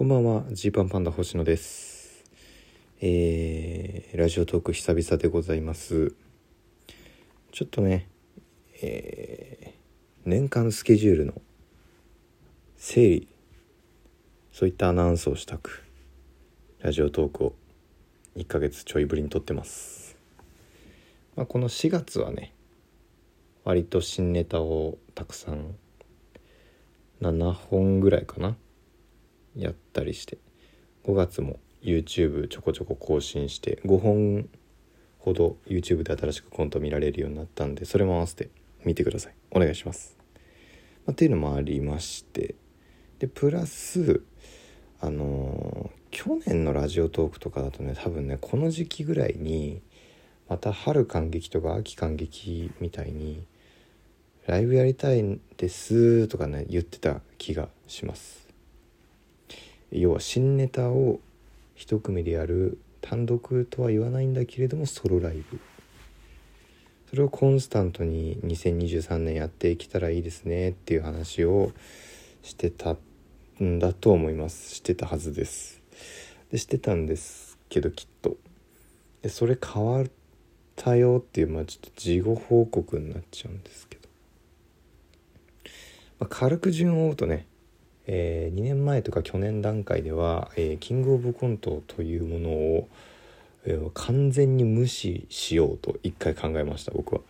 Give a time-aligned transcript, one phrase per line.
[0.00, 2.24] こんばんは、ジーパンパンダ星野です。
[3.02, 6.14] えー、ラジオトーク久々でございます。
[7.52, 8.08] ちょっとね、
[8.80, 9.70] えー、
[10.24, 11.34] 年間スケジュールの
[12.78, 13.28] 整理、
[14.52, 15.84] そういったアナウンスをしたく、
[16.78, 17.52] ラジオトークを
[18.36, 20.16] 1ヶ月ちょいぶりに撮ってます。
[21.36, 22.54] まあ、この4月はね、
[23.64, 25.74] 割と新ネタをたくさん、
[27.20, 28.56] 7本ぐらいかな。
[29.56, 30.38] やったりして
[31.04, 34.48] 5月も YouTube ちょこちょこ更新して5本
[35.18, 38.50] ほど YouTube で新しくコント見られるようになったんでそれも合わせて
[38.84, 39.34] 見てください。
[39.50, 40.16] お願いします、
[41.06, 42.54] まあ、っていうのもありまして
[43.18, 44.22] でプラス
[45.00, 49.80] あのー去年のラジオトークとかだとね多分ねこの時期ぐらいに
[50.48, 53.46] また春感激とか秋感激みたいに
[54.46, 58.49] ライブやりたいんですとかね言ってた気がします。
[59.92, 61.20] 要は新ネタを
[61.74, 65.60] 一組でやる単独とは言わないんだけれどもソロライブ。
[67.08, 71.72] それをコンスタントに2023年やっていけたらいいですねっていう話を
[72.42, 72.96] してた
[73.60, 74.76] んだと思います。
[74.76, 75.82] してたはずです。
[76.52, 78.36] でしてたんですけどきっと。
[79.22, 80.06] でそれ変わっ
[80.76, 84.08] たよっていうまあちょっと事後報告になっちゃうんですけど、
[86.20, 87.46] まあ、軽く順を追うとね
[88.12, 92.88] えー、2年前とか去年段階では、えー、キングオブコントというものを、
[93.64, 97.20] えー、完全に無視しようと一回考えました僕は。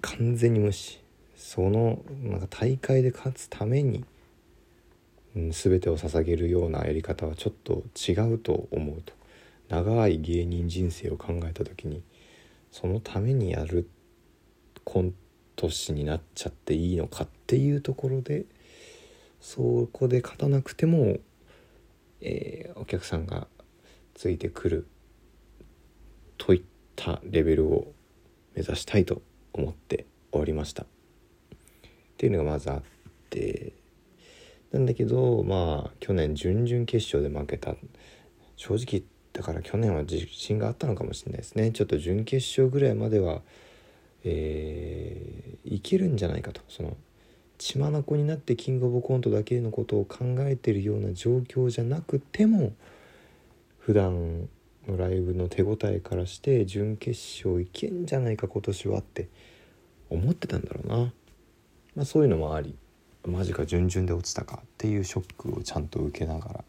[0.00, 0.98] 完全に無視。
[1.36, 4.02] そのなんか大会で勝つために、
[5.36, 9.12] うん、全てを捧げるようなやり方はちょっと違うと思うと。
[9.68, 12.02] 長い芸人人生を考えた時に
[12.72, 13.88] そのためにやる
[14.84, 15.12] コン
[15.54, 18.46] ト師になっちゃっていいのかっていうところで
[19.40, 21.18] そこで勝たなくても、
[22.20, 23.46] えー、お客さんが
[24.14, 24.86] ついてくる
[26.36, 26.62] といっ
[26.94, 27.92] たレベルを
[28.54, 29.22] 目指したいと
[29.52, 30.82] 思っておりました。
[30.82, 30.86] っ
[32.18, 32.82] ていうのがまずあっ
[33.30, 33.72] て。
[34.72, 37.74] なんだけどまあ去年準々決勝で負けた。
[38.56, 41.70] 正直だから去年は自信があったのかもしれないですね。
[41.70, 43.40] ちょっと準決勝ぐらいまでは、
[44.22, 46.60] えー、いけるんじゃないかと。
[46.68, 46.96] その
[47.60, 52.72] 血眼になってキングオブコントだけのことを考えてるような状況じゃなくても
[53.78, 54.48] 普段
[54.88, 59.28] のライブの手応えからして準決勝いけんじゃないか今年はって
[60.08, 61.12] 思ってたんだろうな、
[61.94, 62.74] まあ、そういうのもあり。
[63.26, 66.64] マジか準々で落ちたかっていうショックをちゃんと受けながら。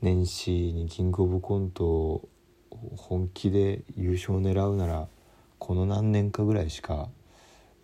[0.00, 2.28] 年始にキングオブコントを
[2.96, 5.08] 本気で優勝を狙うなら
[5.58, 7.08] この何年かぐらいしか、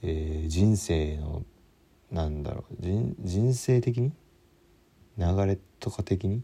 [0.03, 1.43] えー、人生の
[2.11, 4.13] なんだろう人人生的に？
[5.19, 6.43] 流れとか的に？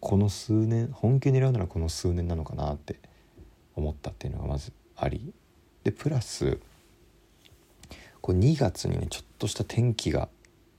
[0.00, 2.98] この数年本気を狙うならこの数年なのかなって
[3.76, 5.32] 思ったっていうのがまずあり。
[5.84, 6.58] でプラス
[8.20, 10.28] これ2月にねちょっとした転機が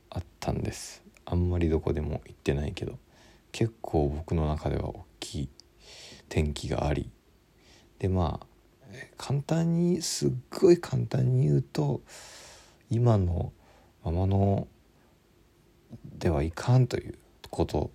[0.09, 1.03] あったんです。
[1.25, 2.97] あんまりどこでも言ってないけど。
[3.51, 5.49] 結構僕の中では大きい
[6.27, 7.11] 転機があり。
[7.99, 8.47] でまあ
[9.17, 12.01] 簡単にすっごい簡単に言うと
[12.89, 13.53] 今の
[14.03, 14.67] ままの
[16.17, 17.17] ではいかんという
[17.49, 17.91] こと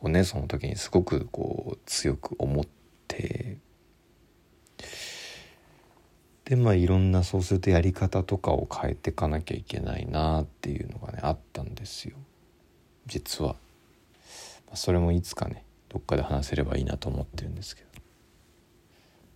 [0.00, 2.64] をねその時にすごくこう強く思っ
[3.08, 3.58] て
[6.44, 12.16] でまあいろんなそうするとやり方とかを変えていかなきゃいけないなっていうのがねあったんですよ。
[13.06, 13.54] 実は、
[14.66, 17.88] まあ、それもいつかねどっかで話せればいいなと思ってるんですけど。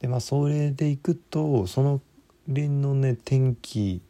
[0.01, 2.01] でまあそれでいくとその
[2.47, 4.03] 連のね天気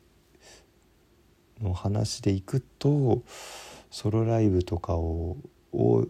[1.62, 3.22] の話でいくと
[3.90, 5.36] ソロライブとかを
[5.72, 6.06] を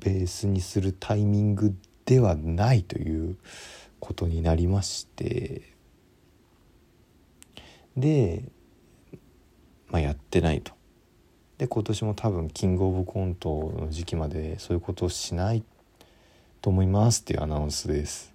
[0.00, 1.74] ベースにするタイミング
[2.04, 3.36] ではないという
[4.00, 5.62] ことになりまして
[7.96, 8.44] で、
[9.88, 10.72] まあ、やってないと。
[11.58, 15.64] で今年も多分キングオブコントの時期までそういうことをしない
[16.60, 18.32] と思いますっていうアナウンスです。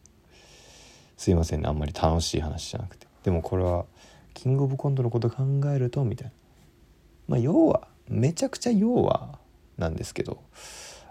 [1.16, 3.86] すいませんねあんまり楽しい話じゃなくてでもこれは
[4.34, 5.44] キングオブコントのこと考
[5.74, 6.34] えるとみたいな
[7.28, 9.40] まあ要はめちゃくちゃ要は
[9.78, 10.44] なんですけど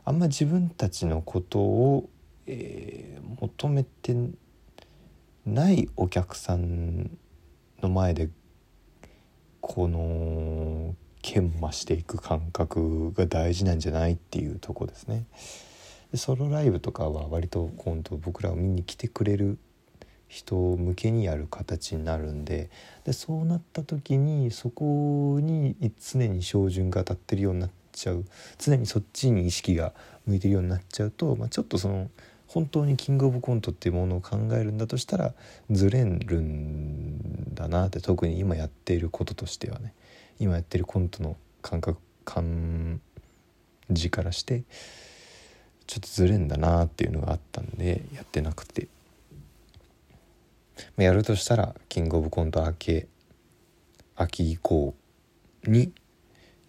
[0.04, 2.10] あんま自分たちのことを、
[2.46, 4.16] えー、求めて
[5.46, 7.10] ないお客さん
[7.82, 8.28] の前で
[9.60, 15.24] この研磨していく感覚が大事なんじゃないっていうとこですね。
[16.14, 19.58] ソロライブとかは割とコント僕らを見に来てくれる
[20.32, 22.70] 人向けにやる形になるんで
[23.04, 28.24] でそうなった時にそこに常に照準が当たってるようになっちゃう
[28.56, 29.92] 常にそっちに意識が
[30.26, 32.08] 向いてるようになっちゃうと、まあ、ちょっとその
[32.46, 35.34] 本当にキングオブコントっていうものを考えるんだとしたら
[35.70, 39.92] ずれるんだなって特に今やっていることとしてはね
[40.38, 43.02] 今やってるコントの感覚感
[43.90, 44.62] じからして
[45.86, 48.88] ちょっとずれんだなっていうのがあったんでやってなくて。
[50.96, 53.08] やるとしたらキングオブコント明け
[54.16, 54.94] 秋以降
[55.64, 55.92] に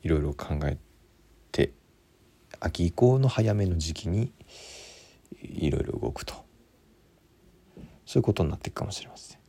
[0.02, 0.78] いろいろ考え
[1.52, 1.72] て
[2.60, 4.32] 秋以降の早めの時期に
[5.42, 6.34] いろいろ動くと
[8.06, 9.40] そういうことになっていくかもしれません。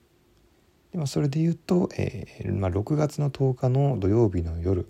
[0.93, 4.89] でまあ、それで言うと、えーまあ、6月の10日の土曜日の夜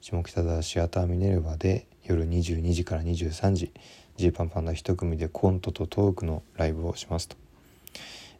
[0.00, 3.72] 下北沢シアターミネルヴァで夜22時から23時
[4.16, 7.43] ジーパンパンダ一組でコントとトークのライブをしますと。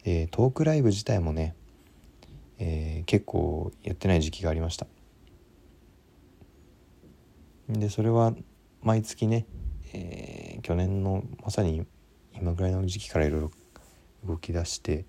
[0.04, 1.54] えー、トークライブ自体もね、
[2.58, 4.86] えー、結構やってない時期がありました。
[7.68, 8.34] でそれは
[8.82, 9.46] 毎月ね、
[9.94, 11.86] えー、去年のまさに
[12.34, 13.50] 今ぐらいの時期からいろいろ
[14.26, 15.06] 動き出して、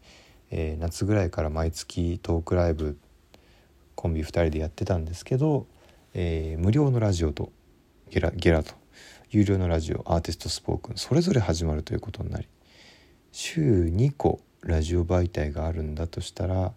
[0.51, 2.97] え夏ぐらいから毎月トークライブ
[3.95, 5.67] コンビ2人でやってたんですけど、
[6.13, 7.51] え無料のラジオと
[8.09, 8.73] ゲラゲラと
[9.31, 12.47] 有料のラジオアーティストスポークンそれぞれ始まるということになり
[13.31, 16.73] 週2個ラジオ媒体があるんだとしたら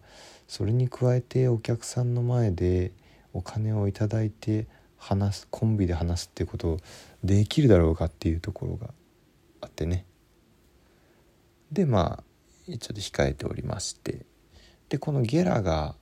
[0.46, 2.92] それに加えてお客さんの前で
[3.32, 4.66] お金を頂いて
[4.98, 6.78] 話すコンビで話すってことを
[7.24, 8.88] できるだろうかっていうところが
[9.62, 10.04] あってね。
[11.72, 12.24] でまあ
[12.66, 14.26] ちょっと控えておりまして。
[14.88, 15.94] でこのゲラが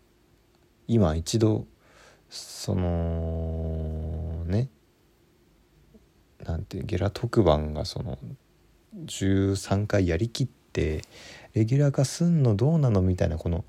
[0.87, 1.67] 今一度
[2.31, 4.69] そのね
[6.45, 8.19] なんてゲラ特番がその
[9.05, 10.66] 13回やりきって
[11.55, 13.65] レギュラー化すんのどうなのみたいなこの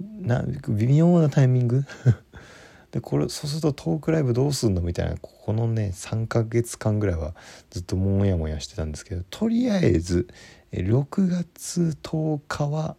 [0.00, 1.84] な微妙なタイミング？
[2.92, 7.34] でこれそうするとトークライブどうすんのみたいなこのね3ヶ月間ぐらいは
[7.70, 10.26] ずっともやもやしてたんですけどとりあえず
[10.72, 12.96] 6月10日は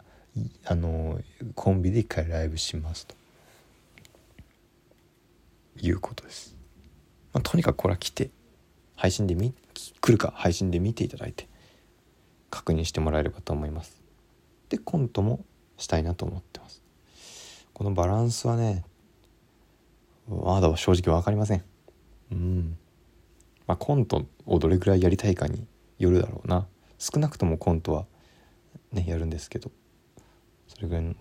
[0.65, 1.19] あの
[1.55, 3.15] コンビで1回ライブしますと。
[5.79, 6.55] いうことです、
[7.33, 8.29] まあ、とにかくこれは来て
[8.95, 9.53] 配信で見
[9.99, 11.50] 来るか配信で見ていただいて。
[12.51, 13.99] 確認してもらえればと思います。
[14.69, 15.43] でコントも
[15.77, 16.83] したいなと思ってます。
[17.73, 18.85] このバランスはね
[20.27, 21.63] まだ正直分かりません。
[22.31, 22.77] うん。
[23.65, 25.65] まあコントをどれぐらいやりたいかに
[25.97, 26.67] よるだろうな。
[26.99, 28.05] 少なくともコントは
[28.91, 29.71] ねやるんですけど。
[30.67, 31.15] それぐらいの、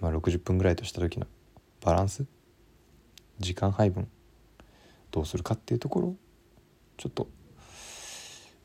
[0.00, 1.26] まあ、60分ぐらいとした時の
[1.82, 2.24] バランス？
[3.38, 4.08] 時間配分？
[5.10, 6.16] どうするかっていうところ
[6.96, 7.28] ちょっと、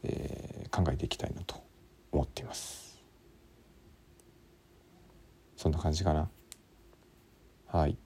[0.04, 1.62] えー、考えていきたいなと。
[2.11, 3.01] 思っています。
[5.56, 6.29] そんな感じかな。
[7.67, 7.97] はい。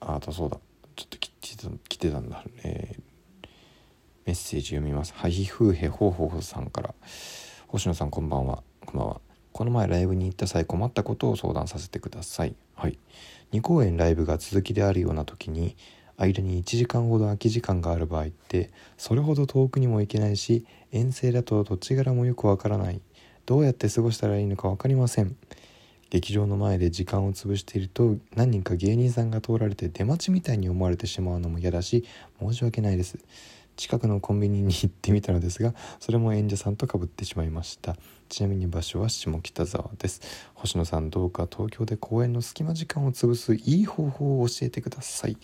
[0.00, 0.58] あとそうだ。
[0.96, 3.48] ちょっと来てた来てたんだ、えー、
[4.26, 5.12] メッセージ読みます。
[5.14, 6.94] はひふうへほうほうほさんから。
[7.68, 8.62] 星野さんこんばんは。
[8.86, 9.20] こんばんは。
[9.52, 12.54] この前ライブに行った際困ったことを相談させてください。
[12.74, 12.98] はい。
[13.52, 15.76] 2公演ライブが続きであるような時に
[16.16, 23.00] 間に1時間ほど空き時間がある場合ってそれほど遠くにも行けないし遠征だと土地柄もよくわからない。
[23.46, 25.36] どうやって過ごしたらいいのか分かりません。
[26.10, 32.04] 劇場の前で時間を潰していると何人か芸人さんが通られて出待ちみたいに思われてしまうのも嫌だし
[32.40, 33.18] 申し訳ないです。
[33.76, 37.96] 近くのコンビニに行ってみたのですがそれも演者さんとかぶってしまいました。
[38.28, 40.20] ちなみに場所は下北沢です。
[40.54, 45.36] 星野さんどうか東京で公演の隙間時間を潰すいい方法を教えてください、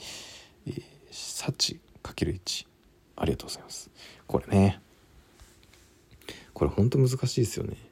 [0.66, 2.66] えー、幸 ×1
[3.16, 3.90] ありがとうございます。
[4.26, 4.80] これね。
[6.54, 7.89] これほんと難しいですよね。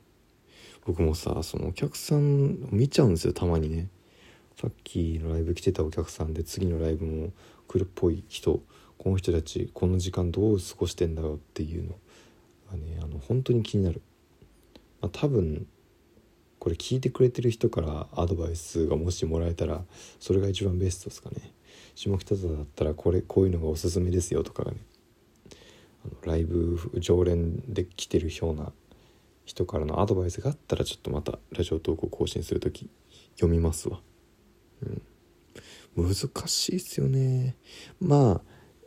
[0.88, 3.88] 僕もさそのお客さん見ちゃうんですよたまにね。
[4.58, 7.30] さっきのライブ来てたお客さんで次のライブも
[7.68, 8.62] 来るっぽい人。
[8.96, 11.94] この人たちこの時間どう過ごしてんだろうっていうの
[12.70, 14.00] がねあの本当に気になる、
[15.02, 15.66] まあ、多分
[16.58, 19.82] これ聞いてくれてる人からアドバイスがもしもらえたら
[20.18, 21.52] それが一番ベストですかね。
[21.94, 24.78] 下北沢だったらこれこういうのがおすすめですよとかがね。
[26.06, 28.72] あのライブ常連で来てるような
[29.48, 32.90] 人からのアドバイスがあったらちょっとまたラジオ投稿更新する時
[33.36, 34.00] 読みますわ。
[35.96, 36.14] うん、難
[36.46, 37.56] しいっすよね。
[37.98, 38.40] まあ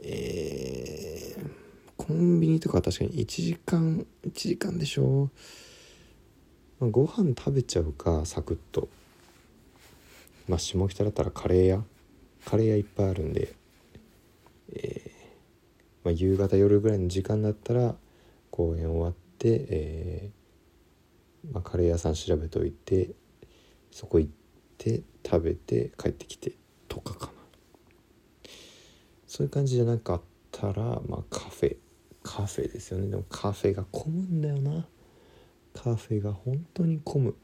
[0.04, 1.50] えー、
[1.98, 5.32] コンビニとか確かに1時間1時間でしょ。
[6.80, 8.88] まあ、ご飯食べちゃうかサクッと。
[10.48, 11.84] まあ下北だったらカレー屋。
[12.46, 13.56] カレー屋いっぱいあるんで、
[14.74, 15.12] えー
[16.04, 17.96] まあ、夕方夜ぐらいの時間だったら
[18.52, 20.11] 公演終わって、えー
[21.50, 23.12] まあ、カレー屋さん調べといて
[23.92, 24.32] そこ行っ
[24.78, 26.54] て食べて帰ってきて
[26.88, 27.32] とかかな。
[29.28, 30.22] そういう感じじゃなかっ
[30.52, 31.78] たらまあカフェ
[32.24, 33.08] カフェですよね。
[33.08, 34.86] でもカフェが混むんだよな。
[35.74, 37.36] カフェが本当に混む。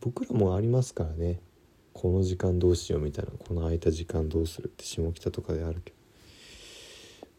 [0.00, 1.40] 僕らもありますからね。
[1.92, 5.99] この時間どうしようみたいなこの空いた時間どうするって下北とかであるけど。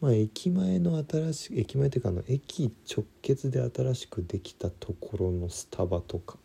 [0.02, 6.36] まあ駅前の新しい駅前っていうかあの駅直結で新しくできたところのスタバとか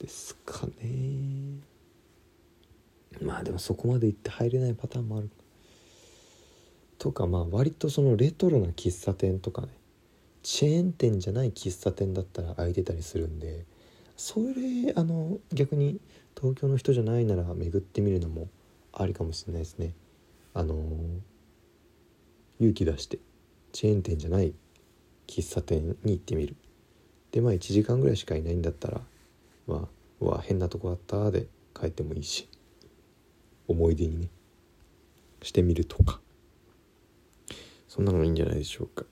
[0.00, 1.60] ですかね。
[3.22, 5.30] まあでもそこまで行って入れないパターンもある。
[6.98, 9.68] とかまあ割とそのレトロな喫茶店とかね。
[10.42, 13.64] チェーン店じゃない喫茶店だったら空いてたりするんで
[14.16, 16.00] それあの逆に
[16.36, 18.48] 東京の人じゃないなら巡ってみるのも
[18.92, 19.94] ありかもしれないですね。
[20.52, 20.74] あの
[22.62, 23.18] 勇気出して
[23.72, 24.54] チェーン店じゃない
[25.26, 26.54] 喫茶店に行ってみる。
[27.32, 29.00] でまあ1時間ぐらいしかいないんだったら
[29.66, 29.88] まあ
[30.20, 32.48] うわ変なとこあったで帰ってもいいし
[33.66, 34.28] 思い出にね
[35.42, 36.20] してみるとか。
[37.88, 39.04] そんなのいいんじゃないでしょうか。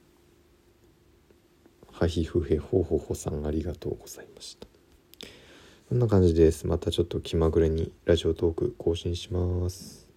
[1.93, 4.67] はひふへほほほさんありがとうございました。
[5.91, 6.67] こんな感じです。
[6.67, 10.10] またちょっと気まぐれにラジオトーク更新します。